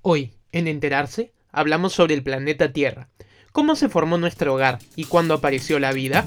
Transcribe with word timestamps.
Hoy, 0.00 0.32
en 0.52 0.68
Enterarse, 0.68 1.32
hablamos 1.50 1.92
sobre 1.92 2.14
el 2.14 2.22
planeta 2.22 2.72
Tierra, 2.72 3.08
cómo 3.50 3.74
se 3.74 3.88
formó 3.88 4.16
nuestro 4.16 4.54
hogar 4.54 4.78
y 4.94 5.06
cuándo 5.06 5.34
apareció 5.34 5.80
la 5.80 5.92
vida. 5.92 6.24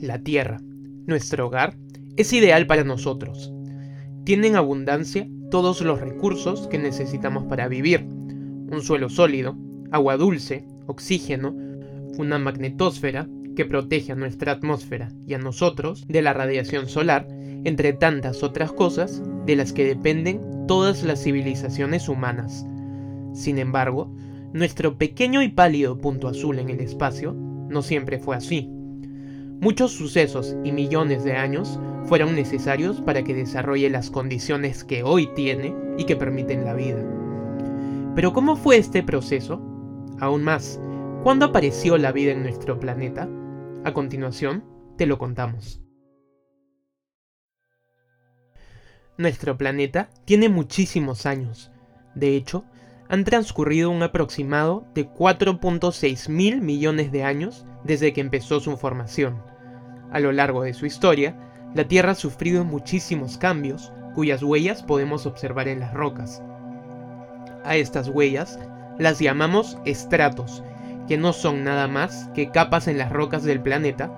La 0.00 0.20
Tierra, 0.20 0.60
nuestro 1.06 1.48
hogar, 1.48 1.76
es 2.16 2.32
ideal 2.32 2.68
para 2.68 2.84
nosotros. 2.84 3.52
Tiene 4.24 4.46
en 4.46 4.56
abundancia 4.56 5.26
todos 5.50 5.80
los 5.80 6.00
recursos 6.00 6.66
que 6.68 6.78
necesitamos 6.78 7.44
para 7.44 7.68
vivir. 7.68 8.04
Un 8.04 8.82
suelo 8.82 9.08
sólido, 9.08 9.56
agua 9.90 10.16
dulce, 10.16 10.66
oxígeno, 10.86 11.54
una 12.18 12.38
magnetosfera 12.38 13.28
que 13.54 13.64
protege 13.64 14.12
a 14.12 14.16
nuestra 14.16 14.52
atmósfera 14.52 15.10
y 15.26 15.34
a 15.34 15.38
nosotros 15.38 16.04
de 16.08 16.22
la 16.22 16.32
radiación 16.32 16.88
solar, 16.88 17.26
entre 17.64 17.92
tantas 17.92 18.42
otras 18.42 18.72
cosas 18.72 19.22
de 19.46 19.56
las 19.56 19.72
que 19.72 19.84
dependen 19.84 20.66
todas 20.66 21.02
las 21.02 21.22
civilizaciones 21.22 22.08
humanas. 22.08 22.66
Sin 23.32 23.58
embargo, 23.58 24.12
nuestro 24.52 24.96
pequeño 24.96 25.42
y 25.42 25.48
pálido 25.48 25.98
punto 25.98 26.28
azul 26.28 26.58
en 26.58 26.70
el 26.70 26.80
espacio 26.80 27.32
no 27.32 27.82
siempre 27.82 28.18
fue 28.18 28.36
así. 28.36 28.70
Muchos 29.60 29.92
sucesos 29.92 30.54
y 30.64 30.72
millones 30.72 31.24
de 31.24 31.32
años 31.32 31.80
fueron 32.04 32.34
necesarios 32.34 33.00
para 33.00 33.24
que 33.24 33.34
desarrolle 33.34 33.88
las 33.88 34.10
condiciones 34.10 34.84
que 34.84 35.02
hoy 35.02 35.28
tiene 35.34 35.74
y 35.96 36.04
que 36.04 36.14
permiten 36.14 36.64
la 36.64 36.74
vida. 36.74 37.02
Pero 38.14 38.32
¿cómo 38.34 38.56
fue 38.56 38.76
este 38.76 39.02
proceso? 39.02 39.60
Aún 40.20 40.44
más, 40.44 40.78
¿cuándo 41.22 41.46
apareció 41.46 41.96
la 41.96 42.12
vida 42.12 42.32
en 42.32 42.42
nuestro 42.42 42.78
planeta? 42.78 43.28
A 43.84 43.94
continuación, 43.94 44.62
te 44.98 45.06
lo 45.06 45.16
contamos. 45.16 45.80
Nuestro 49.16 49.56
planeta 49.56 50.10
tiene 50.26 50.50
muchísimos 50.50 51.24
años. 51.24 51.70
De 52.14 52.36
hecho, 52.36 52.64
han 53.08 53.24
transcurrido 53.24 53.90
un 53.90 54.02
aproximado 54.02 54.86
de 54.94 55.08
4.6 55.08 56.28
mil 56.28 56.60
millones 56.60 57.12
de 57.12 57.24
años 57.24 57.64
desde 57.84 58.12
que 58.12 58.20
empezó 58.20 58.60
su 58.60 58.76
formación. 58.76 59.42
A 60.10 60.20
lo 60.20 60.32
largo 60.32 60.62
de 60.62 60.74
su 60.74 60.86
historia, 60.86 61.36
la 61.74 61.86
Tierra 61.86 62.12
ha 62.12 62.16
sufrido 62.16 62.64
muchísimos 62.64 63.38
cambios, 63.38 63.92
cuyas 64.14 64.42
huellas 64.42 64.82
podemos 64.82 65.26
observar 65.26 65.68
en 65.68 65.80
las 65.80 65.92
rocas. 65.92 66.42
A 67.64 67.76
estas 67.76 68.08
huellas 68.08 68.58
las 68.98 69.18
llamamos 69.18 69.78
estratos, 69.84 70.62
que 71.06 71.18
no 71.18 71.32
son 71.32 71.64
nada 71.64 71.86
más 71.86 72.28
que 72.34 72.50
capas 72.50 72.88
en 72.88 72.98
las 72.98 73.12
rocas 73.12 73.44
del 73.44 73.60
planeta, 73.60 74.10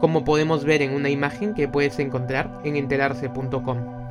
como 0.00 0.24
podemos 0.24 0.64
ver 0.64 0.82
en 0.82 0.92
una 0.92 1.08
imagen 1.08 1.54
que 1.54 1.68
puedes 1.68 1.98
encontrar 1.98 2.60
en 2.64 2.76
enterarse.com. 2.76 4.03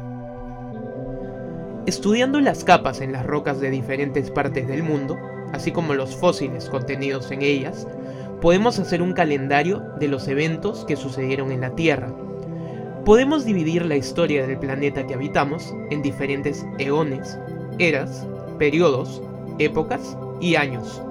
Estudiando 1.86 2.40
las 2.40 2.64
capas 2.64 3.02
en 3.02 3.12
las 3.12 3.26
rocas 3.26 3.60
de 3.60 3.70
diferentes 3.70 4.32
partes 4.32 4.70
del 4.70 4.84
mundo, 4.84 5.18
así 5.52 5.74
como 5.74 5.94
los 5.94 6.16
fósiles 6.16 6.70
contenidos 6.70 7.30
en 7.30 7.42
ellas, 7.42 7.86
podemos 8.40 8.80
hacer 8.80 9.02
un 9.02 9.12
calendario 9.12 9.82
de 10.00 10.08
los 10.08 10.30
eventos 10.30 10.86
que 10.86 10.96
sucedieron 10.96 11.52
en 11.52 11.60
la 11.60 11.76
Tierra. 11.76 12.08
Podemos 13.04 13.44
dividir 13.44 13.86
la 13.86 13.98
historia 13.98 14.48
del 14.48 14.60
planeta 14.60 15.06
que 15.06 15.14
habitamos 15.14 15.76
en 15.90 16.02
diferentes 16.02 16.66
eones, 16.80 17.38
eras, 17.80 18.26
periodos, 18.58 19.22
épocas 19.60 20.18
y 20.40 20.56
años. 20.56 21.02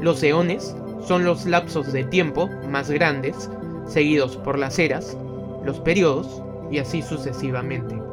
Los 0.00 0.22
eones 0.22 0.76
son 1.04 1.24
los 1.24 1.44
lapsos 1.44 1.92
de 1.92 2.04
tiempo 2.04 2.48
más 2.68 2.88
grandes, 2.88 3.50
seguidos 3.88 4.36
por 4.36 4.60
las 4.60 4.78
eras, 4.78 5.16
los 5.64 5.80
periodos 5.80 6.40
y 6.70 6.78
así 6.78 7.02
sucesivamente. 7.02 8.07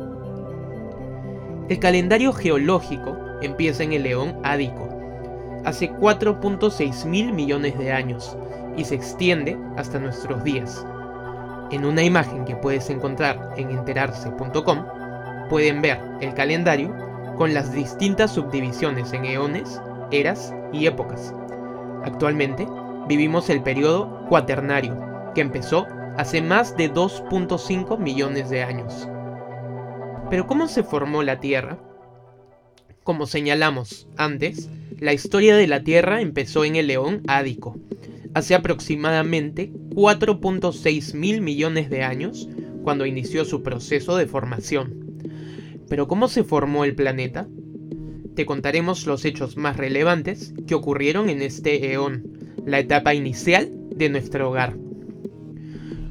El 1.68 1.80
calendario 1.80 2.32
geológico 2.32 3.18
empieza 3.42 3.82
en 3.82 3.94
el 3.94 4.06
eón 4.06 4.40
Ádico, 4.44 4.88
hace 5.64 5.92
4.6 5.92 7.06
mil 7.06 7.34
millones 7.34 7.76
de 7.80 7.92
años 7.92 8.38
y 8.78 8.84
se 8.84 8.94
extiende 8.94 9.58
hasta 9.76 9.98
nuestros 9.98 10.44
días. 10.44 10.86
En 11.72 11.84
una 11.84 12.04
imagen 12.04 12.46
que 12.46 12.56
puedes 12.56 12.88
encontrar 12.92 13.56
en 13.58 13.72
enterarse.com 13.72 14.86
pueden 15.50 15.82
ver 15.82 16.00
el 16.22 16.36
calendario 16.36 16.96
con 17.36 17.56
las 17.56 17.74
distintas 17.74 18.32
subdivisiones 18.32 19.12
en 19.14 19.26
eones, 19.26 19.82
eras 20.12 20.54
y 20.72 20.86
épocas. 20.86 21.34
Actualmente 22.04 22.68
vivimos 23.08 23.50
el 23.50 23.64
periodo 23.64 24.28
cuaternario, 24.30 24.96
que 25.34 25.42
empezó 25.42 25.88
hace 26.16 26.44
más 26.44 26.78
de 26.78 26.94
2.5 26.94 27.98
millones 27.98 28.52
de 28.52 28.64
años. 28.64 29.10
Pero 30.30 30.48
¿cómo 30.48 30.68
se 30.68 30.84
formó 30.84 31.24
la 31.24 31.40
Tierra? 31.40 31.80
Como 33.04 33.28
señalamos 33.28 34.08
antes, 34.18 34.70
la 35.00 35.14
historia 35.14 35.56
de 35.56 35.68
la 35.68 35.84
Tierra 35.84 36.22
empezó 36.22 36.66
en 36.66 36.76
el 36.76 36.88
León 36.88 37.22
Ádico, 37.28 37.78
hace 38.34 38.56
aproximadamente 38.56 39.72
4.6 39.92 41.14
mil 41.14 41.42
millones 41.42 41.90
de 41.90 42.04
años, 42.04 42.50
cuando 42.84 43.06
inició 43.06 43.46
su 43.46 43.62
proceso 43.62 44.18
de 44.18 44.26
formación. 44.26 45.06
Pero 45.88 46.08
¿cómo 46.08 46.28
se 46.28 46.44
formó 46.44 46.84
el 46.86 46.96
planeta? 46.96 47.48
Te 48.36 48.46
contaremos 48.46 49.06
los 49.06 49.26
hechos 49.26 49.58
más 49.58 49.78
relevantes 49.78 50.54
que 50.68 50.76
ocurrieron 50.76 51.30
en 51.30 51.42
este 51.42 51.94
eón, 51.94 52.54
la 52.66 52.80
etapa 52.80 53.14
inicial 53.14 53.72
de 53.92 54.10
nuestro 54.10 54.50
hogar. 54.50 54.76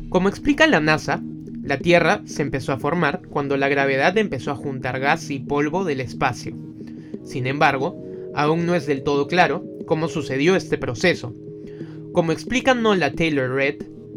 Como 0.08 0.28
explica 0.28 0.66
la 0.69 0.80
NASA, 0.80 1.22
la 1.64 1.78
Tierra 1.78 2.20
se 2.26 2.42
empezó 2.42 2.72
a 2.72 2.78
formar 2.78 3.22
cuando 3.30 3.56
la 3.56 3.69
gravedad 3.69 4.19
empezó 4.19 4.50
a 4.50 4.56
juntar 4.56 5.00
gas 5.00 5.30
y 5.30 5.38
polvo 5.38 5.84
del 5.84 6.00
espacio. 6.00 6.54
Sin 7.25 7.47
embargo, 7.47 8.04
aún 8.34 8.66
no 8.66 8.75
es 8.75 8.86
del 8.86 9.02
todo 9.02 9.26
claro 9.26 9.64
cómo 9.86 10.08
sucedió 10.08 10.56
este 10.56 10.76
proceso. 10.76 11.34
Como 12.12 12.32
explica 12.32 12.74
Nola 12.74 13.12
Taylor 13.12 13.50
Red, 13.50 13.76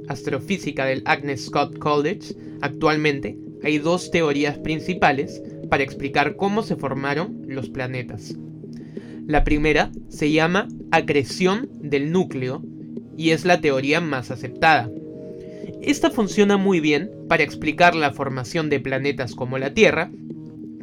astrofísica 0.10 0.86
del 0.86 1.04
Agnes 1.06 1.46
Scott 1.46 1.78
College, 1.80 2.36
actualmente 2.60 3.38
hay 3.64 3.78
dos 3.78 4.12
teorías 4.12 4.58
principales 4.58 5.42
para 5.70 5.84
explicar 5.84 6.36
cómo 6.36 6.64
se 6.64 6.76
formaron 6.76 7.44
los 7.48 7.70
planetas. 7.70 8.36
La 9.26 9.46
primera 9.46 9.92
se 10.10 10.34
llama 10.34 10.68
acreción 10.92 11.70
del 11.80 12.12
núcleo 12.12 12.62
y 13.16 13.32
es 13.32 13.46
la 13.46 13.62
teoría 13.62 14.02
más 14.02 14.32
aceptada. 14.32 14.92
Esta 15.88 16.12
funciona 16.12 16.58
muy 16.58 16.82
bien 16.82 17.10
para 17.30 17.44
explicar 17.44 17.96
la 17.96 18.12
formación 18.12 18.70
de 18.70 18.82
planetas 18.82 19.34
como 19.34 19.58
la 19.58 19.74
Tierra, 19.74 20.12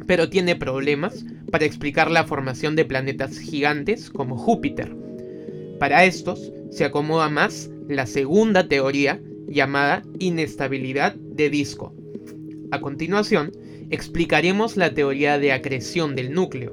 pero 0.07 0.31
tiene 0.31 0.55
problemas 0.55 1.23
para 1.51 1.63
explicar 1.63 2.09
la 2.09 2.23
formación 2.23 2.75
de 2.75 2.85
planetas 2.85 3.37
gigantes 3.37 4.09
como 4.09 4.35
Júpiter. 4.35 4.95
Para 5.79 6.05
estos 6.05 6.51
se 6.71 6.85
acomoda 6.85 7.29
más 7.29 7.69
la 7.87 8.07
segunda 8.07 8.67
teoría 8.67 9.21
llamada 9.47 10.01
inestabilidad 10.17 11.13
de 11.13 11.51
disco. 11.51 11.93
A 12.71 12.81
continuación, 12.81 13.51
explicaremos 13.91 14.75
la 14.75 14.95
teoría 14.95 15.37
de 15.37 15.51
acreción 15.51 16.15
del 16.15 16.33
núcleo, 16.33 16.71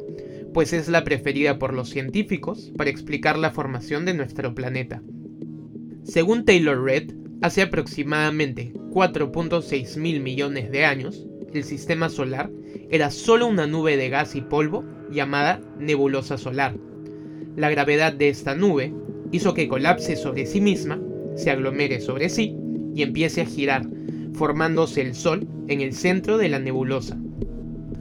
pues 0.54 0.72
es 0.72 0.88
la 0.88 1.04
preferida 1.04 1.58
por 1.58 1.74
los 1.74 1.90
científicos 1.90 2.72
para 2.78 2.88
explicar 2.88 3.36
la 3.36 3.50
formación 3.50 4.06
de 4.06 4.14
nuestro 4.14 4.54
planeta. 4.54 5.02
Según 6.02 6.46
Taylor 6.46 6.82
Red, 6.82 7.12
hace 7.42 7.62
aproximadamente 7.62 8.72
4.6 8.90 9.98
mil 9.98 10.20
millones 10.20 10.70
de 10.70 10.84
años, 10.84 11.26
el 11.52 11.64
sistema 11.64 12.08
solar 12.08 12.50
era 12.90 13.10
solo 13.10 13.46
una 13.46 13.66
nube 13.66 13.96
de 13.96 14.08
gas 14.08 14.34
y 14.36 14.40
polvo 14.40 14.84
llamada 15.10 15.60
nebulosa 15.78 16.38
solar. 16.38 16.76
La 17.56 17.68
gravedad 17.68 18.12
de 18.12 18.28
esta 18.28 18.54
nube 18.54 18.94
hizo 19.32 19.54
que 19.54 19.68
colapse 19.68 20.16
sobre 20.16 20.46
sí 20.46 20.60
misma, 20.60 21.00
se 21.34 21.50
aglomere 21.50 22.00
sobre 22.00 22.28
sí 22.28 22.56
y 22.94 23.02
empiece 23.02 23.42
a 23.42 23.46
girar, 23.46 23.86
formándose 24.34 25.00
el 25.00 25.14
Sol 25.14 25.46
en 25.68 25.80
el 25.80 25.94
centro 25.94 26.38
de 26.38 26.48
la 26.48 26.58
nebulosa. 26.58 27.18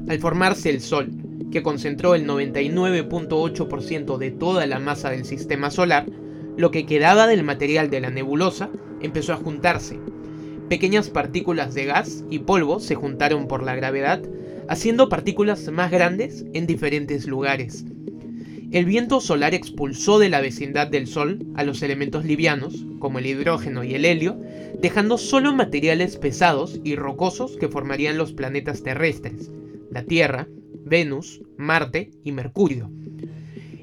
Al 0.07 0.19
formarse 0.19 0.69
el 0.69 0.81
Sol, 0.81 1.09
que 1.51 1.63
concentró 1.63 2.15
el 2.15 2.27
99.8% 2.27 4.17
de 4.17 4.31
toda 4.31 4.65
la 4.67 4.79
masa 4.79 5.09
del 5.09 5.25
sistema 5.25 5.69
solar, 5.71 6.05
lo 6.57 6.71
que 6.71 6.85
quedaba 6.85 7.27
del 7.27 7.43
material 7.43 7.89
de 7.89 8.01
la 8.01 8.09
nebulosa 8.09 8.69
empezó 9.01 9.33
a 9.33 9.37
juntarse. 9.37 9.99
Pequeñas 10.69 11.09
partículas 11.09 11.73
de 11.73 11.85
gas 11.85 12.23
y 12.29 12.39
polvo 12.39 12.79
se 12.79 12.95
juntaron 12.95 13.47
por 13.47 13.63
la 13.63 13.75
gravedad, 13.75 14.21
haciendo 14.67 15.09
partículas 15.09 15.69
más 15.71 15.91
grandes 15.91 16.45
en 16.53 16.67
diferentes 16.67 17.27
lugares. 17.27 17.85
El 18.71 18.85
viento 18.85 19.19
solar 19.19 19.53
expulsó 19.53 20.17
de 20.17 20.29
la 20.29 20.39
vecindad 20.39 20.87
del 20.87 21.07
Sol 21.07 21.45
a 21.55 21.65
los 21.65 21.81
elementos 21.81 22.23
livianos, 22.23 22.85
como 22.99 23.19
el 23.19 23.25
hidrógeno 23.25 23.83
y 23.83 23.95
el 23.95 24.05
helio, 24.05 24.39
dejando 24.81 25.17
solo 25.17 25.51
materiales 25.51 26.15
pesados 26.15 26.79
y 26.85 26.95
rocosos 26.95 27.57
que 27.57 27.67
formarían 27.67 28.17
los 28.17 28.31
planetas 28.31 28.81
terrestres, 28.81 29.51
la 29.89 30.03
Tierra, 30.05 30.47
Venus, 30.85 31.41
Marte 31.57 32.11
y 32.23 32.31
Mercurio. 32.31 32.89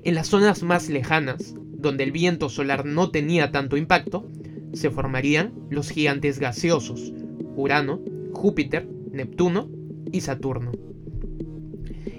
En 0.04 0.14
las 0.14 0.28
zonas 0.28 0.62
más 0.62 0.88
lejanas, 0.88 1.54
donde 1.78 2.04
el 2.04 2.12
viento 2.12 2.48
solar 2.48 2.84
no 2.84 3.10
tenía 3.10 3.50
tanto 3.52 3.76
impacto, 3.76 4.28
se 4.72 4.90
formarían 4.90 5.54
los 5.70 5.90
gigantes 5.90 6.38
gaseosos, 6.38 7.12
Urano, 7.56 8.00
Júpiter, 8.32 8.88
Neptuno 9.12 9.70
y 10.12 10.20
Saturno. 10.20 10.72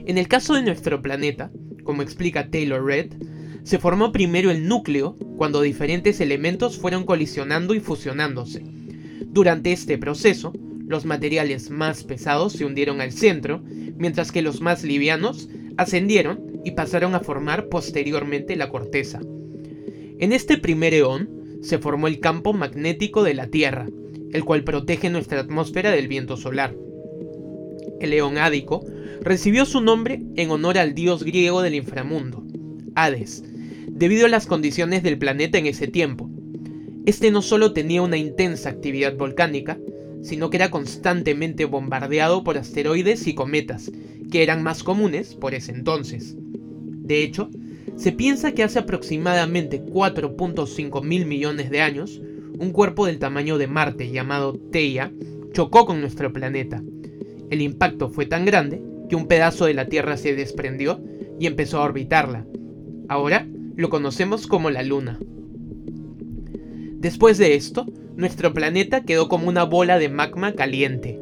En 0.05 0.17
el 0.17 0.27
caso 0.27 0.55
de 0.55 0.63
nuestro 0.63 1.01
planeta, 1.01 1.51
como 1.83 2.01
explica 2.01 2.49
Taylor 2.49 2.83
Red, 2.83 3.13
se 3.63 3.77
formó 3.77 4.11
primero 4.11 4.49
el 4.49 4.67
núcleo 4.67 5.15
cuando 5.37 5.61
diferentes 5.61 6.21
elementos 6.21 6.77
fueron 6.77 7.03
colisionando 7.05 7.75
y 7.75 7.79
fusionándose. 7.79 8.63
Durante 9.25 9.71
este 9.71 9.97
proceso, 9.97 10.53
los 10.87 11.05
materiales 11.05 11.69
más 11.69 12.03
pesados 12.03 12.53
se 12.53 12.65
hundieron 12.65 13.01
al 13.01 13.11
centro, 13.11 13.61
mientras 13.97 14.31
que 14.31 14.41
los 14.41 14.61
más 14.61 14.83
livianos 14.83 15.49
ascendieron 15.77 16.61
y 16.65 16.71
pasaron 16.71 17.13
a 17.13 17.19
formar 17.19 17.69
posteriormente 17.69 18.55
la 18.55 18.69
corteza. 18.69 19.19
En 20.19 20.33
este 20.33 20.57
primer 20.57 20.93
eón 20.93 21.29
se 21.61 21.79
formó 21.79 22.07
el 22.07 22.19
campo 22.19 22.51
magnético 22.51 23.23
de 23.23 23.33
la 23.33 23.47
Tierra, 23.47 23.87
el 24.33 24.43
cual 24.43 24.65
protege 24.65 25.09
nuestra 25.09 25.39
atmósfera 25.39 25.91
del 25.91 26.09
viento 26.09 26.35
solar. 26.35 26.75
El 28.01 28.11
eón 28.11 28.37
ádico 28.37 28.85
recibió 29.21 29.65
su 29.65 29.79
nombre 29.79 30.21
en 30.35 30.51
honor 30.51 30.77
al 30.77 30.93
dios 30.93 31.23
griego 31.23 31.61
del 31.61 31.75
inframundo, 31.75 32.43
Hades, 32.95 33.45
debido 33.87 34.25
a 34.25 34.29
las 34.29 34.45
condiciones 34.45 35.03
del 35.03 35.17
planeta 35.17 35.57
en 35.57 35.67
ese 35.67 35.87
tiempo. 35.87 36.29
Este 37.05 37.31
no 37.31 37.41
solo 37.41 37.71
tenía 37.71 38.01
una 38.01 38.17
intensa 38.17 38.69
actividad 38.69 39.15
volcánica, 39.15 39.79
sino 40.21 40.49
que 40.49 40.57
era 40.57 40.69
constantemente 40.69 41.63
bombardeado 41.63 42.43
por 42.43 42.57
asteroides 42.57 43.25
y 43.25 43.35
cometas, 43.35 43.89
que 44.29 44.43
eran 44.43 44.63
más 44.63 44.83
comunes 44.83 45.35
por 45.35 45.53
ese 45.53 45.71
entonces. 45.71 46.35
De 46.37 47.23
hecho, 47.23 47.49
se 47.95 48.11
piensa 48.11 48.53
que 48.53 48.63
hace 48.63 48.79
aproximadamente 48.79 49.83
4.5 49.83 51.03
mil 51.03 51.25
millones 51.25 51.69
de 51.69 51.81
años, 51.81 52.21
un 52.57 52.71
cuerpo 52.71 53.05
del 53.05 53.19
tamaño 53.19 53.57
de 53.57 53.67
Marte 53.67 54.11
llamado 54.11 54.53
Theia 54.71 55.11
chocó 55.51 55.85
con 55.85 56.01
nuestro 56.01 56.31
planeta. 56.31 56.81
El 57.49 57.61
impacto 57.61 58.09
fue 58.09 58.25
tan 58.25 58.45
grande 58.45 58.81
que 59.09 59.15
un 59.15 59.27
pedazo 59.27 59.65
de 59.65 59.73
la 59.73 59.87
Tierra 59.87 60.17
se 60.17 60.35
desprendió 60.35 61.01
y 61.39 61.47
empezó 61.47 61.79
a 61.79 61.83
orbitarla. 61.83 62.45
Ahora 63.07 63.47
lo 63.75 63.89
conocemos 63.89 64.45
como 64.45 64.69
la 64.69 64.83
Luna. 64.83 65.19
Después 66.99 67.37
de 67.37 67.55
esto, 67.55 67.85
nuestro 68.15 68.53
planeta 68.53 69.03
quedó 69.03 69.29
como 69.29 69.47
una 69.47 69.63
bola 69.63 69.97
de 69.97 70.09
magma 70.09 70.53
caliente. 70.53 71.19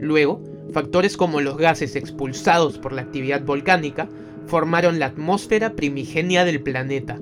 Luego, 0.00 0.42
factores 0.72 1.16
como 1.16 1.40
los 1.40 1.56
gases 1.56 1.94
expulsados 1.94 2.78
por 2.78 2.92
la 2.92 3.02
actividad 3.02 3.44
volcánica 3.44 4.08
formaron 4.46 4.98
la 4.98 5.06
atmósfera 5.06 5.74
primigenia 5.74 6.44
del 6.44 6.60
planeta. 6.60 7.20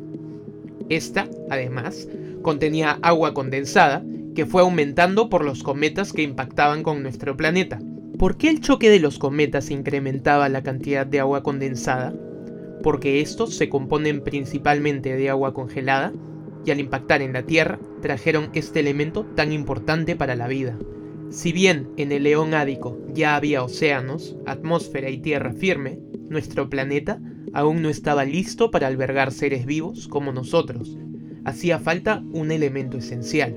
Esta, 0.89 1.29
además, 1.51 2.09
contenía 2.43 2.99
agua 3.03 3.35
condensada 3.35 4.05
que 4.35 4.47
fue 4.47 4.63
aumentando 4.63 5.29
por 5.29 5.45
los 5.45 5.63
cometas 5.63 6.13
que 6.13 6.23
impactaban 6.23 6.83
con 6.83 7.03
nuestro 7.03 7.37
planeta. 7.37 7.79
¿Por 8.19 8.37
qué 8.37 8.49
el 8.49 8.61
choque 8.61 8.91
de 8.91 9.01
los 9.01 9.19
cometas 9.19 9.71
incrementaba 9.71 10.49
la 10.49 10.63
cantidad 10.63 11.07
de 11.07 11.21
agua 11.21 11.43
condensada? 11.43 12.15
Porque 12.83 13.21
estos 13.21 13.55
se 13.55 13.69
componen 13.69 14.23
principalmente 14.23 15.17
de 15.17 15.31
agua 15.31 15.55
congelada 15.55 16.13
y 16.65 16.71
al 16.71 16.81
impactar 16.81 17.23
en 17.23 17.33
la 17.33 17.43
Tierra 17.43 17.79
trajeron 18.01 18.51
este 18.55 18.81
elemento 18.81 19.25
tan 19.25 19.53
importante 19.53 20.17
para 20.17 20.37
la 20.37 20.49
vida. 20.49 20.79
Si 21.31 21.53
bien 21.53 21.89
en 21.97 22.13
el 22.13 22.25
León 22.25 22.55
Ádico 22.55 22.99
ya 23.13 23.37
había 23.37 23.63
océanos, 23.63 24.37
atmósfera 24.47 25.09
y 25.09 25.19
tierra 25.19 25.53
firme, 25.53 25.99
nuestro 26.33 26.69
planeta 26.69 27.21
aún 27.53 27.83
no 27.83 27.89
estaba 27.89 28.25
listo 28.25 28.71
para 28.71 28.87
albergar 28.87 29.33
seres 29.33 29.67
vivos 29.67 30.09
como 30.09 30.33
nosotros. 30.33 30.97
Hacía 31.45 31.79
falta 31.79 32.23
un 32.33 32.51
elemento 32.51 32.99
esencial, 32.99 33.57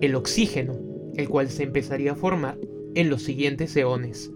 el 0.00 0.14
oxígeno, 0.14 0.78
el 1.16 1.28
cual 1.28 1.50
se 1.50 1.64
empezaría 1.64 2.12
a 2.12 2.16
formar 2.16 2.58
en 2.94 3.10
los 3.10 3.22
siguientes 3.22 3.76
eones. 3.76 4.30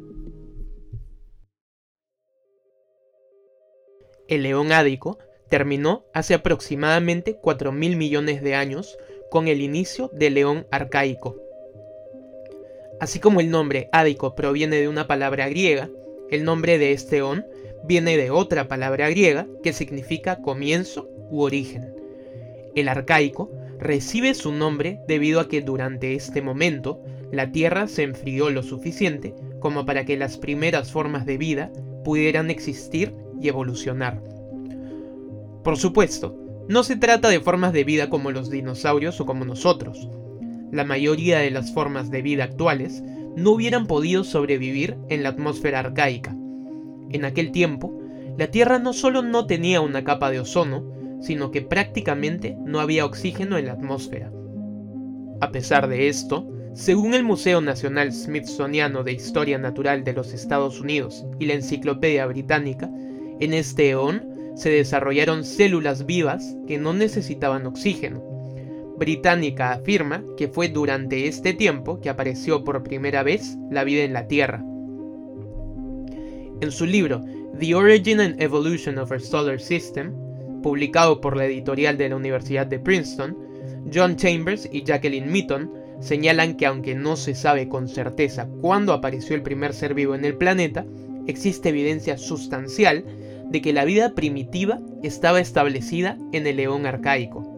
El 4.29 4.43
león 4.43 4.73
ádico 4.73 5.19
terminó 5.49 6.05
hace 6.13 6.35
aproximadamente 6.35 7.41
4.000 7.41 7.97
millones 7.97 8.43
de 8.43 8.55
años 8.55 8.99
con 9.31 9.49
el 9.49 9.63
inicio 9.63 10.11
del 10.13 10.35
león 10.35 10.67
arcaico. 10.71 11.37
Así 13.01 13.21
como 13.21 13.41
el 13.41 13.51
nombre 13.51 13.89
ádico 13.93 14.35
proviene 14.35 14.77
de 14.77 14.89
una 14.89 15.07
palabra 15.07 15.49
griega, 15.49 15.89
el 16.31 16.45
nombre 16.45 16.79
de 16.79 16.93
este 16.93 17.19
eón 17.19 17.47
viene 17.85 18.17
de 18.17 18.31
otra 18.31 18.69
palabra 18.69 19.09
griega 19.11 19.47
que 19.63 19.73
significa 19.73 20.41
comienzo 20.43 21.09
u 21.31 21.43
origen. 21.43 21.95
El 22.75 22.89
arcaico 22.89 23.51
recibe 23.79 24.35
su 24.35 24.53
nombre 24.53 25.01
debido 25.07 25.41
a 25.41 25.49
que 25.49 25.63
durante 25.63 26.15
este 26.15 26.43
momento 26.43 27.03
la 27.31 27.53
Tierra 27.53 27.89
se 27.89 28.03
enfrió 28.03 28.51
lo 28.51 28.63
suficiente 28.63 29.35
como 29.61 29.85
para 29.85 30.05
que 30.05 30.17
las 30.17 30.37
primeras 30.37 30.91
formas 30.91 31.27
de 31.27 31.39
vida 31.39 31.73
pudieran 32.05 32.51
existir 32.51 33.15
y 33.41 33.49
evolucionar. 33.49 34.23
Por 35.63 35.77
supuesto, 35.77 36.37
no 36.69 36.83
se 36.83 36.97
trata 36.97 37.29
de 37.29 37.41
formas 37.41 37.73
de 37.73 37.85
vida 37.85 38.11
como 38.11 38.31
los 38.31 38.51
dinosaurios 38.51 39.21
o 39.21 39.27
como 39.27 39.45
nosotros. 39.45 40.09
La 40.71 40.85
mayoría 40.85 41.39
de 41.39 41.51
las 41.51 41.73
formas 41.73 42.11
de 42.11 42.23
vida 42.23 42.45
actuales 42.45 43.03
no 43.37 43.53
hubieran 43.53 43.87
podido 43.87 44.25
sobrevivir 44.25 44.97
en 45.09 45.23
la 45.23 45.31
atmósfera 45.31 45.81
arcaica. 45.81 46.37
En 47.11 47.25
aquel 47.25 47.53
tiempo, 47.53 47.99
la 48.37 48.49
Tierra 48.51 48.79
no 48.79 48.93
solo 48.93 49.23
no 49.23 49.47
tenía 49.47 49.81
una 49.81 50.05
capa 50.05 50.31
de 50.31 50.41
ozono, 50.41 50.85
sino 51.21 51.51
que 51.51 51.63
prácticamente 51.63 52.57
no 52.65 52.81
había 52.81 53.05
oxígeno 53.05 53.59
en 53.59 53.67
la 53.67 53.73
atmósfera. 53.73 54.31
A 55.41 55.51
pesar 55.51 55.89
de 55.89 56.09
esto, 56.09 56.49
según 56.75 57.15
el 57.15 57.25
Museo 57.25 57.61
Nacional 57.61 58.13
Smithsoniano 58.13 59.03
de 59.03 59.13
Historia 59.13 59.59
Natural 59.59 60.05
de 60.05 60.13
los 60.13 60.33
Estados 60.33 60.81
Unidos 60.81 61.25
y 61.39 61.47
la 61.47 61.55
Enciclopedia 61.55 62.27
Británica, 62.27 62.91
en 63.41 63.53
este 63.53 63.91
eón 63.91 64.29
se 64.55 64.71
desarrollaron 64.71 65.45
células 65.45 66.07
vivas 66.07 66.57
que 66.67 66.79
no 66.79 66.93
necesitaban 66.93 67.67
oxígeno. 67.67 68.23
Británica 68.99 69.73
afirma 69.73 70.25
que 70.37 70.49
fue 70.49 70.69
durante 70.69 71.29
este 71.29 71.55
tiempo 71.55 72.01
que 72.01 72.11
apareció 72.11 72.65
por 72.65 72.83
primera 72.83 73.23
vez 73.23 73.57
la 73.71 73.85
vida 73.85 74.03
en 74.03 74.13
la 74.13 74.27
Tierra. 74.27 74.65
En 76.61 76.73
su 76.73 76.87
libro 76.87 77.25
The 77.61 77.73
Origin 77.75 78.21
and 78.21 78.43
Evolution 78.43 78.99
of 78.99 79.13
Our 79.13 79.21
Solar 79.21 79.61
System, 79.61 80.13
publicado 80.61 81.21
por 81.21 81.37
la 81.37 81.45
editorial 81.45 81.97
de 81.97 82.09
la 82.09 82.17
Universidad 82.17 82.67
de 82.67 82.81
Princeton, 82.81 83.37
John 83.95 84.17
Chambers 84.17 84.69
y 84.73 84.83
Jacqueline 84.83 85.31
Meaton 85.31 85.71
señalan 86.01 86.57
que 86.57 86.67
aunque 86.67 86.97
no 86.97 87.15
se 87.15 87.37
sabe 87.37 87.69
con 87.69 87.89
certeza 87.89 88.49
cuándo 88.61 88.93
apareció 88.93 89.37
el 89.37 89.43
primer 89.43 89.73
ser 89.73 89.95
vivo 89.95 90.17
en 90.17 90.25
el 90.25 90.37
planeta, 90.37 90.85
existe 91.29 91.69
evidencia 91.69 92.19
sustancial 92.19 93.05
de 93.49 93.63
que 93.63 93.73
la 93.73 93.85
vida 93.85 94.15
primitiva 94.17 94.81
estaba 95.05 95.41
establecida 95.41 96.19
en 96.33 96.47
el 96.49 96.57
león 96.57 96.87
arcaico. 96.87 97.55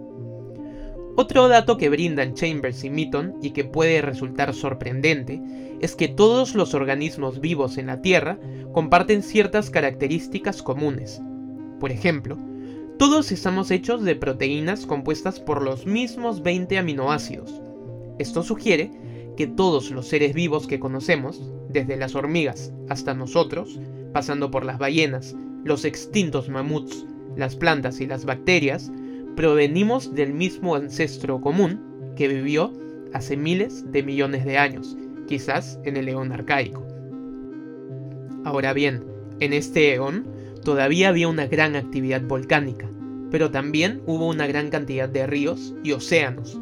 Otro 1.16 1.49
dato 1.49 1.78
que 1.78 1.88
brindan 1.88 2.35
Chambers 2.35 2.85
y 2.85 2.90
Meaton 2.90 3.37
y 3.42 3.50
que 3.50 3.64
puede 3.64 4.02
resultar 4.02 4.54
sorprendente 4.54 5.40
es 5.81 5.97
que 5.97 6.09
todos 6.09 6.55
los 6.55 6.75
organismos 6.75 7.41
vivos 7.41 7.79
en 7.79 7.87
la 7.87 8.03
Tierra 8.03 8.39
comparten 8.73 9.23
ciertas 9.23 9.71
características 9.71 10.63
comunes. 10.63 11.21
Por 11.81 11.91
ejemplo, 11.91 12.39
todos 12.99 13.33
estamos 13.33 13.71
hechos 13.71 14.03
de 14.03 14.15
proteínas 14.15 14.85
compuestas 14.85 15.41
por 15.41 15.63
los 15.63 15.87
mismos 15.87 16.43
20 16.43 16.77
aminoácidos. 16.77 17.63
Esto 18.19 18.43
sugiere 18.43 18.91
que 19.39 19.47
todos 19.47 19.91
los 19.91 20.07
seres 20.07 20.35
vivos 20.35 20.67
que 20.67 20.79
conocemos, 20.79 21.41
desde 21.71 21.97
las 21.97 22.15
hormigas 22.15 22.73
hasta 22.91 23.15
nosotros, 23.15 23.81
pasando 24.13 24.51
por 24.51 24.67
las 24.67 24.79
ballenas, 24.79 25.35
los 25.65 25.87
extintos 25.87 26.51
mamuts, 26.51 27.07
las 27.37 27.57
plantas 27.57 28.03
y 28.03 28.07
las 28.07 28.27
bacterias, 28.27 28.93
provenimos 29.35 30.15
del 30.15 30.35
mismo 30.35 30.75
ancestro 30.75 31.41
común 31.41 31.81
que 32.17 32.29
vivió 32.29 32.71
hace 33.15 33.37
miles 33.37 33.91
de 33.91 34.03
millones 34.03 34.45
de 34.45 34.59
años, 34.59 34.97
quizás 35.31 35.79
en 35.85 35.97
el 35.97 36.09
eón 36.09 36.33
arcaico. 36.33 36.85
Ahora 38.45 38.73
bien, 38.73 39.05
en 39.39 39.53
este 39.53 39.95
eón 39.95 40.27
todavía 40.65 41.09
había 41.09 41.29
una 41.29 41.47
gran 41.47 41.77
actividad 41.77 42.21
volcánica, 42.23 42.91
pero 43.31 43.53
también 43.53 44.03
hubo 44.07 44.27
una 44.27 44.49
gran 44.49 44.71
cantidad 44.71 45.09
de 45.09 45.29
ríos 45.29 45.73
y 45.85 45.93
océanos. 45.93 46.61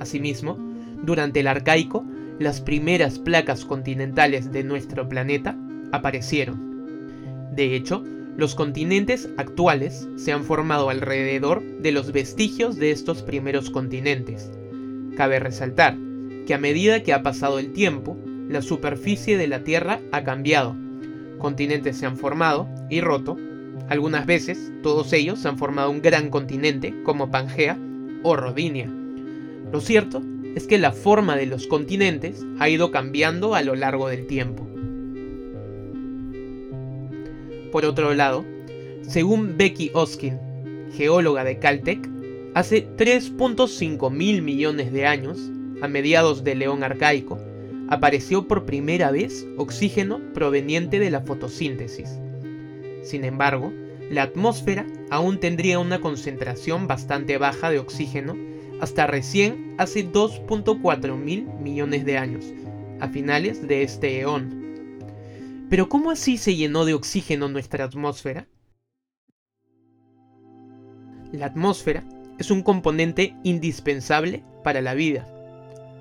Asimismo, 0.00 0.56
durante 1.02 1.40
el 1.40 1.46
arcaico, 1.46 2.06
las 2.38 2.62
primeras 2.62 3.18
placas 3.18 3.66
continentales 3.66 4.50
de 4.50 4.64
nuestro 4.64 5.06
planeta 5.10 5.54
aparecieron. 5.92 7.54
De 7.54 7.76
hecho, 7.76 8.02
los 8.38 8.54
continentes 8.54 9.28
actuales 9.36 10.08
se 10.16 10.32
han 10.32 10.42
formado 10.42 10.88
alrededor 10.88 11.62
de 11.82 11.92
los 11.92 12.12
vestigios 12.12 12.76
de 12.76 12.92
estos 12.92 13.22
primeros 13.22 13.68
continentes. 13.68 14.50
Cabe 15.16 15.38
resaltar 15.38 16.05
que 16.46 16.54
a 16.54 16.58
medida 16.58 17.02
que 17.02 17.12
ha 17.12 17.22
pasado 17.22 17.58
el 17.58 17.72
tiempo, 17.72 18.16
la 18.48 18.62
superficie 18.62 19.36
de 19.36 19.48
la 19.48 19.64
Tierra 19.64 20.00
ha 20.12 20.24
cambiado. 20.24 20.76
Continentes 21.38 21.98
se 21.98 22.06
han 22.06 22.16
formado 22.16 22.68
y 22.88 23.00
roto, 23.00 23.36
Algunas 23.88 24.26
veces, 24.26 24.72
todos 24.82 25.12
ellos 25.12 25.46
han 25.46 25.58
formado 25.58 25.90
un 25.90 26.02
gran 26.02 26.30
continente 26.30 26.92
como 27.04 27.30
Pangea 27.30 27.78
o 28.24 28.34
Rodinia. 28.34 28.90
Lo 29.72 29.80
cierto 29.80 30.22
es 30.56 30.66
que 30.66 30.78
la 30.78 30.90
forma 30.90 31.36
de 31.36 31.46
los 31.46 31.66
continentes 31.66 32.44
ha 32.58 32.68
ido 32.68 32.90
cambiando 32.90 33.54
a 33.54 33.62
lo 33.62 33.76
largo 33.76 34.08
del 34.08 34.26
tiempo. 34.26 34.66
Por 37.70 37.84
otro 37.84 38.14
lado, 38.14 38.44
según 39.02 39.56
Becky 39.56 39.90
Oskin, 39.92 40.38
geóloga 40.96 41.44
de 41.44 41.58
Caltech, 41.58 42.08
hace 42.54 42.88
3.5 42.96 44.10
mil 44.10 44.42
millones 44.42 44.92
de 44.92 45.06
años, 45.06 45.52
a 45.82 45.88
mediados 45.88 46.44
del 46.44 46.60
León 46.60 46.82
arcaico, 46.82 47.38
apareció 47.88 48.48
por 48.48 48.66
primera 48.66 49.10
vez 49.10 49.46
oxígeno 49.56 50.20
proveniente 50.32 50.98
de 50.98 51.10
la 51.10 51.20
fotosíntesis. 51.20 52.18
Sin 53.02 53.24
embargo, 53.24 53.72
la 54.10 54.24
atmósfera 54.24 54.86
aún 55.10 55.38
tendría 55.38 55.78
una 55.78 56.00
concentración 56.00 56.86
bastante 56.86 57.38
baja 57.38 57.70
de 57.70 57.78
oxígeno 57.78 58.36
hasta 58.80 59.06
recién 59.06 59.74
hace 59.78 60.10
2.4 60.10 61.16
mil 61.16 61.46
millones 61.60 62.04
de 62.04 62.18
años, 62.18 62.44
a 63.00 63.08
finales 63.08 63.66
de 63.66 63.82
este 63.82 64.20
eón. 64.20 64.66
Pero 65.68 65.88
¿cómo 65.88 66.10
así 66.10 66.36
se 66.36 66.54
llenó 66.54 66.84
de 66.84 66.94
oxígeno 66.94 67.48
nuestra 67.48 67.84
atmósfera? 67.84 68.46
La 71.32 71.46
atmósfera 71.46 72.04
es 72.38 72.50
un 72.50 72.62
componente 72.62 73.34
indispensable 73.42 74.44
para 74.62 74.80
la 74.80 74.94
vida. 74.94 75.26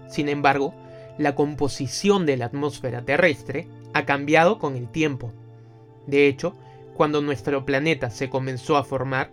Sin 0.07 0.29
embargo, 0.29 0.73
la 1.17 1.35
composición 1.35 2.25
de 2.25 2.37
la 2.37 2.45
atmósfera 2.45 3.03
terrestre 3.03 3.67
ha 3.93 4.05
cambiado 4.05 4.59
con 4.59 4.75
el 4.75 4.89
tiempo. 4.89 5.31
De 6.07 6.27
hecho, 6.27 6.55
cuando 6.93 7.21
nuestro 7.21 7.65
planeta 7.65 8.09
se 8.09 8.29
comenzó 8.29 8.77
a 8.77 8.83
formar, 8.83 9.31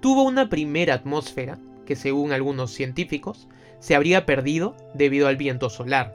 tuvo 0.00 0.22
una 0.22 0.48
primera 0.48 0.94
atmósfera 0.94 1.58
que 1.86 1.96
según 1.96 2.32
algunos 2.32 2.70
científicos 2.70 3.48
se 3.80 3.94
habría 3.94 4.26
perdido 4.26 4.76
debido 4.94 5.28
al 5.28 5.36
viento 5.36 5.70
solar. 5.70 6.14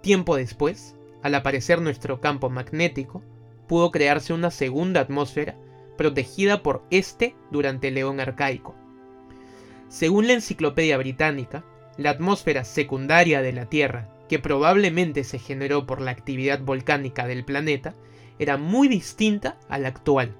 Tiempo 0.00 0.36
después, 0.36 0.94
al 1.22 1.34
aparecer 1.34 1.80
nuestro 1.80 2.20
campo 2.20 2.50
magnético, 2.50 3.22
pudo 3.66 3.90
crearse 3.90 4.32
una 4.32 4.50
segunda 4.50 5.00
atmósfera 5.00 5.56
protegida 5.96 6.62
por 6.62 6.82
este 6.90 7.34
durante 7.50 7.88
el 7.88 7.94
León 7.94 8.20
arcaico. 8.20 8.74
Según 9.88 10.26
la 10.26 10.34
Enciclopedia 10.34 10.98
Británica, 10.98 11.64
la 11.96 12.10
atmósfera 12.10 12.64
secundaria 12.64 13.42
de 13.42 13.52
la 13.52 13.66
Tierra, 13.66 14.08
que 14.28 14.38
probablemente 14.38 15.24
se 15.24 15.38
generó 15.38 15.86
por 15.86 16.00
la 16.00 16.10
actividad 16.10 16.60
volcánica 16.60 17.26
del 17.26 17.44
planeta, 17.44 17.94
era 18.38 18.56
muy 18.56 18.88
distinta 18.88 19.58
a 19.68 19.78
la 19.78 19.88
actual. 19.88 20.34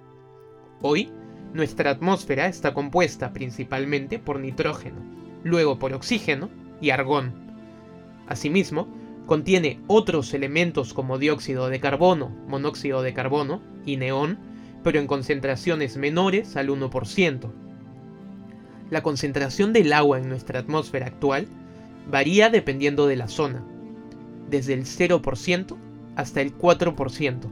Hoy, 0.82 1.12
nuestra 1.52 1.90
atmósfera 1.90 2.46
está 2.46 2.74
compuesta 2.74 3.32
principalmente 3.32 4.18
por 4.18 4.40
nitrógeno, 4.40 5.00
luego 5.44 5.78
por 5.78 5.92
oxígeno 5.92 6.50
y 6.80 6.90
argón. 6.90 7.32
Asimismo, 8.26 8.88
contiene 9.26 9.80
otros 9.86 10.34
elementos 10.34 10.92
como 10.92 11.18
dióxido 11.18 11.68
de 11.68 11.78
carbono, 11.78 12.30
monóxido 12.48 13.02
de 13.02 13.14
carbono 13.14 13.62
y 13.86 13.96
neón, 13.96 14.38
pero 14.82 14.98
en 14.98 15.06
concentraciones 15.06 15.96
menores 15.96 16.56
al 16.56 16.68
1%. 16.68 17.63
La 18.94 19.02
concentración 19.02 19.72
del 19.72 19.92
agua 19.92 20.20
en 20.20 20.28
nuestra 20.28 20.60
atmósfera 20.60 21.06
actual 21.06 21.48
varía 22.08 22.48
dependiendo 22.48 23.08
de 23.08 23.16
la 23.16 23.26
zona, 23.26 23.66
desde 24.48 24.72
el 24.72 24.84
0% 24.84 25.76
hasta 26.14 26.40
el 26.40 26.56
4%. 26.56 27.50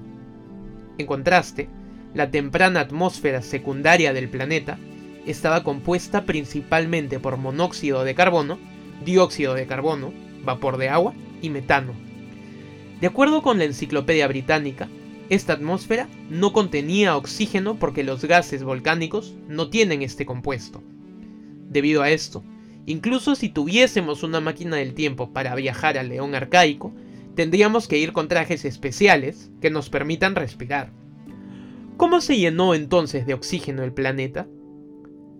En 0.98 1.04
contraste, 1.04 1.68
la 2.14 2.30
temprana 2.30 2.78
atmósfera 2.78 3.42
secundaria 3.42 4.12
del 4.12 4.28
planeta 4.28 4.78
estaba 5.26 5.64
compuesta 5.64 6.26
principalmente 6.26 7.18
por 7.18 7.36
monóxido 7.38 8.04
de 8.04 8.14
carbono, 8.14 8.60
dióxido 9.04 9.54
de 9.54 9.66
carbono, 9.66 10.12
vapor 10.44 10.76
de 10.76 10.90
agua 10.90 11.12
y 11.40 11.50
metano. 11.50 11.92
De 13.00 13.08
acuerdo 13.08 13.42
con 13.42 13.58
la 13.58 13.64
Enciclopedia 13.64 14.28
Británica, 14.28 14.88
esta 15.28 15.54
atmósfera 15.54 16.08
no 16.30 16.52
contenía 16.52 17.16
oxígeno 17.16 17.80
porque 17.80 18.04
los 18.04 18.24
gases 18.24 18.62
volcánicos 18.62 19.34
no 19.48 19.70
tienen 19.70 20.02
este 20.02 20.24
compuesto. 20.24 20.84
Debido 21.72 22.02
a 22.02 22.10
esto, 22.10 22.44
incluso 22.84 23.34
si 23.34 23.48
tuviésemos 23.48 24.22
una 24.22 24.40
máquina 24.40 24.76
del 24.76 24.92
tiempo 24.92 25.32
para 25.32 25.54
viajar 25.54 25.96
al 25.96 26.10
león 26.10 26.34
arcaico, 26.34 26.92
tendríamos 27.34 27.88
que 27.88 27.96
ir 27.96 28.12
con 28.12 28.28
trajes 28.28 28.66
especiales 28.66 29.50
que 29.62 29.70
nos 29.70 29.88
permitan 29.88 30.34
respirar. 30.34 30.92
¿Cómo 31.96 32.20
se 32.20 32.36
llenó 32.36 32.74
entonces 32.74 33.24
de 33.26 33.32
oxígeno 33.32 33.84
el 33.84 33.94
planeta? 33.94 34.46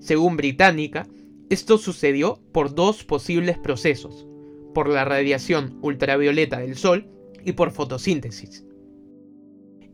Según 0.01 0.39
Británica, 0.39 1.07
esto 1.51 1.77
sucedió 1.77 2.41
por 2.51 2.75
dos 2.75 3.05
posibles 3.05 3.59
procesos, 3.59 4.27
por 4.73 4.89
la 4.89 5.05
radiación 5.05 5.79
ultravioleta 5.83 6.61
del 6.61 6.77
Sol 6.77 7.11
y 7.45 7.53
por 7.53 7.73
fotosíntesis. 7.73 8.65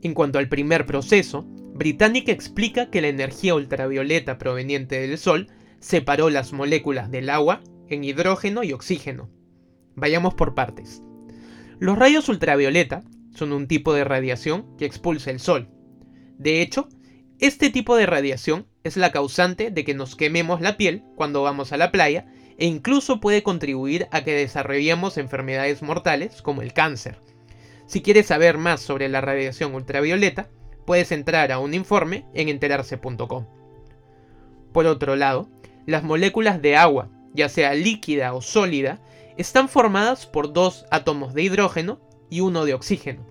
En 0.03 0.15
cuanto 0.15 0.39
al 0.39 0.49
primer 0.49 0.87
proceso, 0.87 1.45
Británica 1.75 2.31
explica 2.31 2.91
que 2.91 3.01
la 3.01 3.09
energía 3.09 3.57
ultravioleta 3.57 4.39
proveniente 4.39 5.01
del 5.01 5.19
Sol 5.19 5.49
separó 5.81 6.31
las 6.31 6.53
moléculas 6.53 7.11
del 7.11 7.31
agua 7.31 7.61
en 7.89 8.05
hidrógeno 8.05 8.63
y 8.63 8.73
oxígeno. 8.73 9.29
Vayamos 9.95 10.35
por 10.35 10.55
partes. 10.55 11.03
Los 11.79 11.99
rayos 11.99 12.29
ultravioleta 12.29 13.03
son 13.35 13.53
un 13.53 13.69
tipo 13.69 13.95
de 13.95 14.05
radiación 14.05 14.67
que 14.77 14.85
expulsa 14.85 15.31
el 15.31 15.41
Sol. 15.41 15.69
De 16.39 16.61
hecho, 16.61 16.89
este 17.39 17.71
tipo 17.71 17.97
de 17.97 18.07
radiación 18.07 18.67
es 18.83 18.97
la 18.97 19.13
causante 19.13 19.71
de 19.71 19.85
que 19.85 19.95
nos 19.95 20.17
quememos 20.17 20.61
la 20.61 20.77
piel 20.77 21.05
cuando 21.15 21.43
vamos 21.43 21.73
a 21.73 21.77
la 21.77 21.93
playa 21.93 22.27
e 22.59 22.67
incluso 22.67 23.21
puede 23.21 23.45
contribuir 23.45 24.09
a 24.11 24.25
que 24.25 24.35
desarrollemos 24.35 25.19
enfermedades 25.19 25.83
mortales 25.83 26.43
como 26.43 26.63
el 26.63 26.73
cáncer. 26.73 27.21
Si 27.87 28.03
quieres 28.03 28.27
saber 28.27 28.59
más 28.59 28.81
sobre 28.81 29.09
la 29.09 29.21
radiación 29.21 29.75
ultravioleta, 29.75 30.49
puedes 30.85 31.13
entrar 31.13 31.53
a 31.53 31.59
un 31.59 31.75
informe 31.75 32.27
en 32.35 32.49
enterarse.com. 32.49 33.47
Por 34.73 34.87
otro 34.87 35.17
lado, 35.17 35.49
las 35.89 36.05
moléculas 36.05 36.61
de 36.61 36.77
agua, 36.77 37.09
ya 37.33 37.49
sea 37.49 37.73
líquida 37.73 38.35
o 38.35 38.43
sólida, 38.43 39.01
están 39.39 39.71
formadas 39.71 40.27
por 40.27 40.53
dos 40.53 40.85
átomos 40.91 41.33
de 41.33 41.45
hidrógeno 41.45 41.99
y 42.29 42.41
uno 42.41 42.67
de 42.67 42.75
oxígeno. 42.75 43.25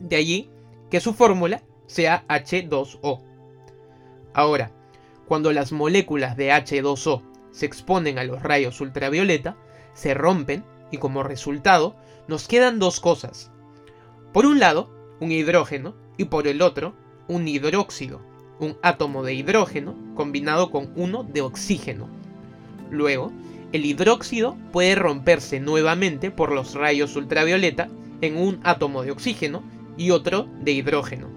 De 0.00 0.16
allí 0.16 0.50
que 0.90 1.00
su 1.00 1.12
fórmula 1.12 1.62
sea 1.86 2.24
H2O. 2.26 3.22
Ahora, 4.32 4.72
cuando 5.28 5.52
las 5.52 5.72
moléculas 5.72 6.38
de 6.38 6.52
H2O 6.52 7.20
se 7.50 7.66
exponen 7.66 8.18
a 8.18 8.24
los 8.24 8.42
rayos 8.42 8.80
ultravioleta, 8.80 9.58
se 9.92 10.14
rompen 10.14 10.64
y 10.90 10.96
como 10.96 11.22
resultado 11.22 11.96
nos 12.28 12.48
quedan 12.48 12.78
dos 12.78 12.98
cosas. 12.98 13.50
Por 14.32 14.46
un 14.46 14.58
lado, 14.58 14.88
un 15.20 15.32
hidrógeno 15.32 15.94
y 16.16 16.24
por 16.24 16.48
el 16.48 16.62
otro, 16.62 16.94
un 17.28 17.46
hidróxido, 17.46 18.22
un 18.58 18.76
átomo 18.82 19.22
de 19.22 19.34
hidrógeno 19.34 19.94
combinado 20.14 20.70
con 20.70 20.90
uno 20.96 21.24
de 21.24 21.40
oxígeno. 21.40 22.08
Luego, 22.90 23.32
el 23.72 23.84
hidróxido 23.84 24.56
puede 24.72 24.94
romperse 24.94 25.58
nuevamente 25.60 26.30
por 26.30 26.52
los 26.52 26.74
rayos 26.74 27.16
ultravioleta 27.16 27.88
en 28.20 28.36
un 28.36 28.60
átomo 28.62 29.02
de 29.02 29.10
oxígeno 29.10 29.62
y 29.96 30.10
otro 30.10 30.48
de 30.60 30.72
hidrógeno. 30.72 31.28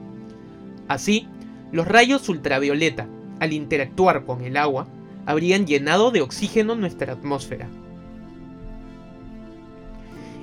Así, 0.87 1.27
los 1.71 1.87
rayos 1.87 2.29
ultravioleta, 2.29 3.07
al 3.39 3.53
interactuar 3.53 4.25
con 4.25 4.41
el 4.43 4.55
agua, 4.57 4.87
habrían 5.25 5.65
llenado 5.65 6.11
de 6.11 6.21
oxígeno 6.21 6.75
nuestra 6.75 7.13
atmósfera. 7.13 7.67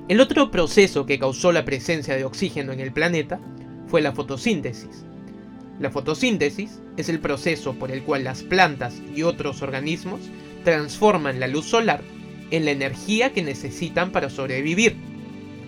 El 0.07 0.21
otro 0.21 0.51
proceso 0.51 1.07
que 1.07 1.19
causó 1.19 1.51
la 1.51 1.65
presencia 1.65 2.15
de 2.15 2.25
oxígeno 2.25 2.73
en 2.73 2.81
el 2.81 2.93
planeta 2.93 3.41
fue 3.87 4.03
la 4.03 4.13
fotosíntesis. 4.13 5.07
La 5.81 5.91
fotosíntesis 5.91 6.81
es 6.97 7.09
el 7.09 7.19
proceso 7.19 7.75
por 7.75 7.91
el 7.91 8.03
cual 8.03 8.25
las 8.25 8.43
plantas 8.43 9.03
y 9.15 9.23
otros 9.23 9.63
organismos 9.63 10.21
transforman 10.65 11.41
la 11.41 11.49
luz 11.49 11.67
solar 11.67 12.03
en 12.51 12.65
la 12.65 12.71
energía 12.71 13.33
que 13.33 13.43
necesitan 13.43 14.13
para 14.13 14.31
sobrevivir. 14.31 14.97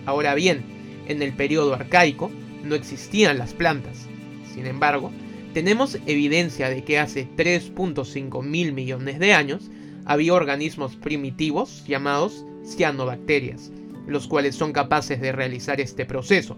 Ahora 0.05 0.35
bien, 0.35 0.63
en 1.07 1.21
el 1.21 1.33
periodo 1.33 1.73
arcaico 1.73 2.31
no 2.63 2.75
existían 2.75 3.37
las 3.37 3.53
plantas. 3.53 4.07
Sin 4.53 4.65
embargo, 4.65 5.11
tenemos 5.53 5.97
evidencia 6.05 6.69
de 6.69 6.83
que 6.83 6.99
hace 6.99 7.27
3.5 7.35 8.43
mil 8.43 8.73
millones 8.73 9.19
de 9.19 9.33
años 9.33 9.69
había 10.05 10.33
organismos 10.33 10.95
primitivos 10.95 11.83
llamados 11.85 12.45
cianobacterias, 12.65 13.71
los 14.07 14.27
cuales 14.27 14.55
son 14.55 14.71
capaces 14.71 15.19
de 15.19 15.31
realizar 15.31 15.81
este 15.81 16.05
proceso. 16.05 16.57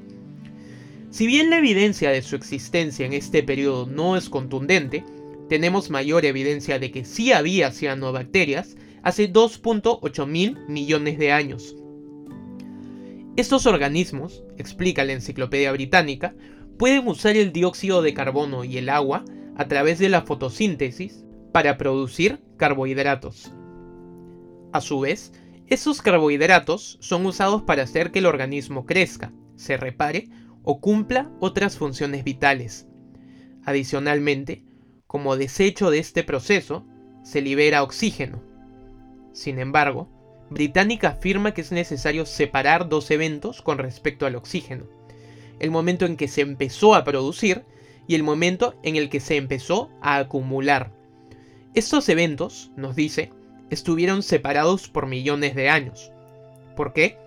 Si 1.12 1.25
bien 1.25 1.50
la 1.50 1.58
evidencia 1.58 2.12
de 2.12 2.22
su 2.22 2.36
existencia 2.36 3.06
en 3.06 3.13
este 3.13 3.42
periodo 3.42 3.88
no 3.88 4.16
es 4.16 4.30
contundente, 4.30 5.04
tenemos 5.50 5.89
mayor 5.89 6.24
evidencia 6.24 6.78
de 6.78 6.92
que 6.92 7.04
sí 7.04 7.32
había 7.32 7.72
cianobacterias 7.72 8.78
hace 9.01 9.32
2.8 9.32 10.28
mil 10.28 10.58
millones 10.68 11.18
de 11.18 11.32
años. 11.32 11.75
Estos 13.36 13.66
organismos, 13.66 14.44
explica 14.58 15.04
la 15.04 15.13
Enciclopedia 15.13 15.72
Británica, 15.72 16.36
pueden 16.78 17.08
usar 17.08 17.36
el 17.36 17.51
dióxido 17.51 18.04
de 18.04 18.13
carbono 18.13 18.63
y 18.63 18.78
el 18.78 18.89
agua 18.89 19.25
a 19.56 19.68
través 19.68 19.98
de 19.98 20.10
la 20.10 20.22
fotosíntesis 20.22 21.25
para 21.51 21.78
producir 21.78 22.39
carbohidratos. 22.58 23.51
A 24.72 24.82
su 24.82 25.00
vez, 25.00 25.34
esos 25.68 26.04
carbohidratos 26.04 27.00
son 27.01 27.25
usados 27.25 27.63
para 27.63 27.84
hacer 27.84 28.12
que 28.12 28.20
el 28.20 28.28
organismo 28.28 28.86
crezca, 28.86 29.34
se 29.56 29.75
repare 29.75 30.30
o 30.63 30.80
cumpla 30.80 31.32
otras 31.39 31.78
funciones 31.78 32.24
vitales. 32.24 32.88
Adicionalmente, 33.63 34.63
como 35.08 35.38
desecho 35.38 35.89
de 35.89 36.00
este 36.00 36.24
proceso, 36.24 36.86
se 37.24 37.42
libera 37.42 37.84
oxígeno. 37.84 38.42
Sin 39.34 39.60
embargo, 39.60 40.10
Británica 40.50 41.10
afirma 41.10 41.54
que 41.54 41.62
es 41.62 41.72
necesario 41.72 42.25
separar 42.25 42.89
dos 42.89 43.12
eventos 43.12 43.62
con 43.62 43.78
respecto 43.78 44.25
al 44.25 44.36
oxígeno. 44.36 44.86
El 45.60 45.72
momento 45.72 46.06
en 46.06 46.18
que 46.18 46.28
se 46.28 46.42
empezó 46.42 46.96
a 46.96 47.04
producir 47.04 47.66
y 48.08 48.16
el 48.16 48.24
momento 48.24 48.75
en 48.82 48.96
el 48.96 49.10
que 49.10 49.20
se 49.20 49.36
empezó 49.36 49.89
a 50.01 50.18
acumular. 50.18 50.92
Estos 51.75 52.10
eventos, 52.10 52.72
nos 52.75 52.96
dice, 52.96 53.32
estuvieron 53.70 54.24
separados 54.24 54.89
por 54.89 55.06
millones 55.06 55.54
de 55.54 55.70
años. 55.70 56.12
¿Por 56.75 56.94
qué? 56.94 57.18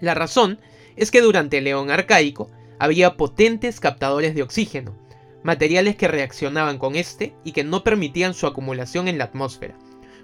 La 0.00 0.14
razón 0.14 0.58
es 0.96 1.10
que 1.10 1.20
durante 1.20 1.58
el 1.58 1.64
León 1.64 1.90
arcaico 1.90 2.50
había 2.78 3.16
potentes 3.16 3.80
captadores 3.80 4.34
de 4.34 4.42
oxígeno, 4.42 4.94
materiales 5.42 5.96
que 5.96 6.08
reaccionaban 6.08 6.78
con 6.78 6.96
este 6.96 7.34
y 7.44 7.52
que 7.52 7.64
no 7.64 7.84
permitían 7.84 8.34
su 8.34 8.46
acumulación 8.46 9.08
en 9.08 9.18
la 9.18 9.24
atmósfera, 9.24 9.76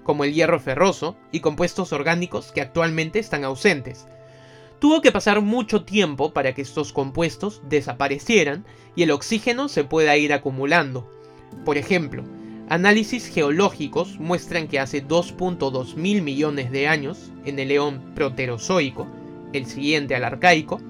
como 0.02 0.24
el 0.24 0.32
hierro 0.32 0.60
ferroso 0.60 1.16
y 1.32 1.40
compuestos 1.40 1.92
orgánicos 1.92 2.52
que 2.52 2.60
actualmente 2.60 3.18
están 3.18 3.44
ausentes. 3.44 4.06
Tuvo 4.80 5.02
que 5.02 5.12
pasar 5.12 5.40
mucho 5.40 5.84
tiempo 5.84 6.32
para 6.32 6.54
que 6.54 6.62
estos 6.62 6.92
compuestos 6.92 7.62
desaparecieran 7.68 8.64
y 8.94 9.02
el 9.02 9.10
oxígeno 9.10 9.68
se 9.68 9.84
pueda 9.84 10.16
ir 10.16 10.32
acumulando. 10.32 11.12
Por 11.64 11.78
ejemplo, 11.78 12.24
análisis 12.68 13.26
geológicos 13.26 14.20
muestran 14.20 14.68
que 14.68 14.78
hace 14.78 15.04
2.2 15.04 15.96
mil 15.96 16.22
millones 16.22 16.70
de 16.70 16.86
años, 16.86 17.32
en 17.44 17.58
el 17.58 17.68
león 17.68 18.12
proterozoico, 18.14 19.08
el 19.52 19.66
siguiente 19.66 20.14
al 20.14 20.24
arcaico, 20.24 20.80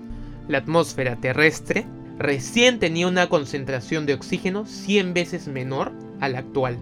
la 0.48 0.58
atmósfera 0.58 1.16
terrestre 1.16 1.86
recién 2.18 2.78
tenía 2.78 3.06
una 3.06 3.28
concentración 3.28 4.06
de 4.06 4.14
oxígeno 4.14 4.66
100 4.66 5.14
veces 5.14 5.46
menor 5.46 5.92
a 6.20 6.28
la 6.28 6.40
actual. 6.40 6.78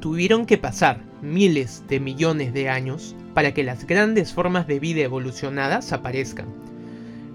Tuvieron 0.00 0.46
que 0.46 0.56
pasar 0.56 1.02
miles 1.20 1.84
de 1.88 2.00
millones 2.00 2.54
de 2.54 2.68
años 2.70 3.14
para 3.34 3.52
que 3.52 3.62
las 3.62 3.86
grandes 3.86 4.32
formas 4.32 4.66
de 4.66 4.80
vida 4.80 5.02
evolucionadas 5.02 5.92
aparezcan. 5.92 6.46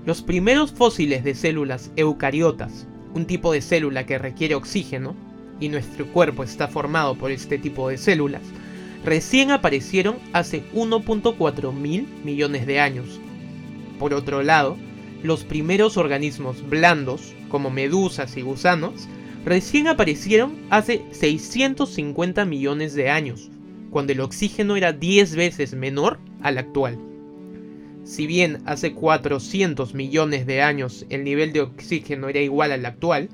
Los 0.06 0.22
primeros 0.22 0.72
fósiles 0.72 1.24
de 1.24 1.36
células 1.36 1.92
eucariotas, 1.96 2.88
un 3.14 3.26
tipo 3.26 3.54
de 3.54 3.62
célula 3.62 4.06
que 4.06 4.18
requiere 4.18 4.56
oxígeno, 4.56 5.16
y 5.60 5.70
nuestro 5.70 6.06
cuerpo 6.08 6.44
está 6.44 6.68
formado 6.68 7.16
por 7.16 7.32
este 7.32 7.58
tipo 7.58 7.90
de 7.90 7.98
células, 7.98 8.42
recién 9.04 9.52
aparecieron 9.52 10.18
hace 10.34 10.64
1.4 10.74 11.74
mil 11.74 12.08
millones 12.24 12.66
de 12.66 12.80
años. 12.80 13.22
Por 14.00 14.14
otro 14.14 14.44
lado, 14.44 14.78
los 15.24 15.44
primeros 15.44 15.98
organismos 15.98 16.68
blandos, 16.68 17.34
como 17.50 17.70
medusas 17.70 18.38
y 18.38 18.42
gusanos, 18.42 19.08
recién 19.44 19.88
aparecieron 19.88 20.56
hace 20.70 21.04
650 21.12 22.46
millones 22.46 22.94
de 22.94 23.10
años, 23.10 23.50
cuando 23.90 24.14
el 24.14 24.22
oxígeno 24.22 24.76
era 24.76 24.94
10 24.94 25.36
veces 25.36 25.74
menor 25.74 26.20
al 26.42 26.58
actual. 26.58 27.00
Si 28.04 28.28
bien 28.28 28.62
hace 28.66 28.94
400 28.94 29.96
millones 29.96 30.46
de 30.46 30.62
años 30.62 31.06
el 31.10 31.24
nivel 31.24 31.54
de 31.54 31.62
oxígeno 31.62 32.30
era 32.30 32.40
igual 32.40 32.72
al 32.72 32.86
actual, 32.86 33.30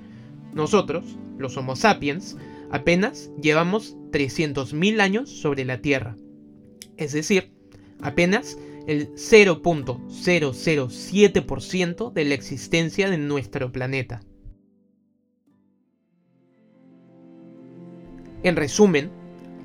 nosotros, 0.53 1.03
los 1.37 1.57
Homo 1.57 1.75
sapiens, 1.75 2.37
apenas 2.69 3.31
llevamos 3.41 3.97
300.000 4.11 5.01
años 5.01 5.29
sobre 5.29 5.65
la 5.65 5.81
Tierra. 5.81 6.15
Es 6.95 7.11
decir, 7.11 7.51
apenas 8.01 8.57
el 8.87 9.13
0.007% 9.13 12.13
de 12.13 12.25
la 12.25 12.33
existencia 12.33 13.09
de 13.09 13.17
nuestro 13.17 13.71
planeta. 13.71 14.21
En 18.43 18.55
resumen, 18.55 19.11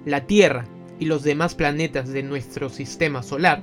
la 0.05 0.27
Tierra 0.27 0.67
y 0.99 1.07
los 1.07 1.23
demás 1.23 1.55
planetas 1.55 2.11
de 2.11 2.23
nuestro 2.23 2.69
sistema 2.69 3.23
solar 3.23 3.63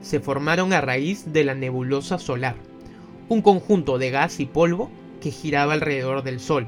se 0.00 0.20
formaron 0.20 0.72
a 0.72 0.80
raíz 0.80 1.32
de 1.32 1.44
la 1.44 1.54
nebulosa 1.54 2.18
solar, 2.18 2.56
un 3.28 3.42
conjunto 3.42 3.98
de 3.98 4.10
gas 4.10 4.40
y 4.40 4.46
polvo 4.46 4.90
que 5.20 5.30
giraba 5.30 5.74
alrededor 5.74 6.22
del 6.22 6.40
Sol. 6.40 6.66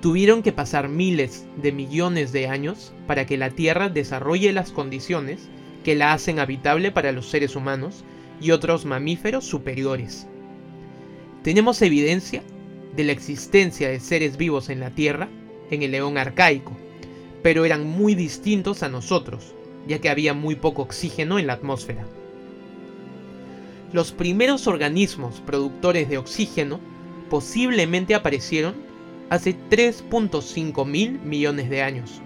Tuvieron 0.00 0.42
que 0.42 0.52
pasar 0.52 0.88
miles 0.88 1.46
de 1.62 1.72
millones 1.72 2.32
de 2.32 2.48
años 2.48 2.92
para 3.06 3.26
que 3.26 3.36
la 3.36 3.50
Tierra 3.50 3.88
desarrolle 3.88 4.52
las 4.52 4.72
condiciones 4.72 5.48
que 5.82 5.94
la 5.94 6.12
hacen 6.12 6.38
habitable 6.38 6.90
para 6.92 7.12
los 7.12 7.28
seres 7.28 7.56
humanos 7.56 8.04
y 8.40 8.50
otros 8.50 8.84
mamíferos 8.84 9.44
superiores. 9.44 10.26
Tenemos 11.42 11.82
evidencia 11.82 12.42
de 12.96 13.04
la 13.04 13.12
existencia 13.12 13.88
de 13.88 14.00
seres 14.00 14.36
vivos 14.36 14.68
en 14.68 14.80
la 14.80 14.90
Tierra 14.90 15.28
en 15.70 15.82
el 15.82 15.92
león 15.92 16.18
arcaico, 16.18 16.76
pero 17.42 17.64
eran 17.64 17.86
muy 17.86 18.14
distintos 18.14 18.82
a 18.82 18.88
nosotros, 18.88 19.54
ya 19.86 19.98
que 20.00 20.08
había 20.08 20.34
muy 20.34 20.54
poco 20.54 20.82
oxígeno 20.82 21.38
en 21.38 21.46
la 21.46 21.54
atmósfera. 21.54 22.06
Los 23.92 24.12
primeros 24.12 24.66
organismos 24.66 25.40
productores 25.40 26.08
de 26.08 26.18
oxígeno 26.18 26.80
posiblemente 27.28 28.14
aparecieron 28.14 28.74
hace 29.30 29.56
3.5 29.70 30.86
mil 30.86 31.18
millones 31.20 31.70
de 31.70 31.82
años. 31.82 32.20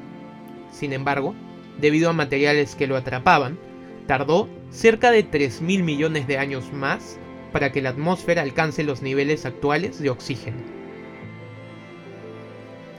Sin 0.72 0.92
embargo, 0.92 1.34
debido 1.80 2.10
a 2.10 2.12
materiales 2.12 2.74
que 2.74 2.86
lo 2.86 2.96
atrapaban, 2.96 3.58
tardó 4.06 4.48
cerca 4.70 5.10
de 5.10 5.22
3 5.22 5.62
mil 5.62 5.82
millones 5.82 6.26
de 6.26 6.38
años 6.38 6.72
más 6.72 7.18
para 7.52 7.72
que 7.72 7.82
la 7.82 7.90
atmósfera 7.90 8.42
alcance 8.42 8.84
los 8.84 9.02
niveles 9.02 9.46
actuales 9.46 9.98
de 9.98 10.10
oxígeno. 10.10 10.58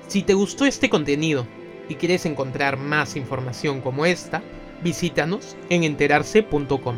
Si 0.07 0.21
te 0.23 0.33
gustó 0.33 0.65
este 0.65 0.89
contenido 0.89 1.45
y 1.89 1.95
quieres 1.95 2.25
encontrar 2.25 2.77
más 2.77 3.15
información 3.15 3.81
como 3.81 4.05
esta, 4.05 4.41
visítanos 4.83 5.55
en 5.69 5.83
enterarse.com. 5.83 6.95